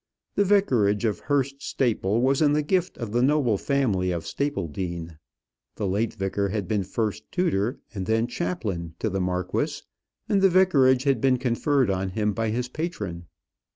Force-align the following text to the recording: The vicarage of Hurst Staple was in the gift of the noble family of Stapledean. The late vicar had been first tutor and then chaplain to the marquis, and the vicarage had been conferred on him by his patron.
The 0.33 0.43
vicarage 0.45 1.05
of 1.05 1.19
Hurst 1.19 1.61
Staple 1.61 2.21
was 2.23 2.41
in 2.41 2.53
the 2.53 2.63
gift 2.63 2.97
of 2.97 3.11
the 3.11 3.21
noble 3.21 3.59
family 3.59 4.09
of 4.09 4.25
Stapledean. 4.25 5.19
The 5.75 5.87
late 5.87 6.15
vicar 6.15 6.49
had 6.49 6.67
been 6.67 6.81
first 6.83 7.31
tutor 7.31 7.77
and 7.93 8.07
then 8.07 8.25
chaplain 8.25 8.95
to 8.97 9.11
the 9.11 9.21
marquis, 9.21 9.83
and 10.27 10.41
the 10.41 10.49
vicarage 10.49 11.03
had 11.03 11.21
been 11.21 11.37
conferred 11.37 11.91
on 11.91 12.09
him 12.09 12.33
by 12.33 12.49
his 12.49 12.67
patron. 12.67 13.27